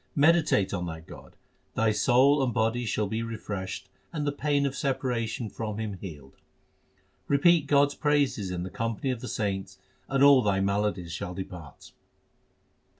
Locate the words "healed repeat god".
6.01-7.89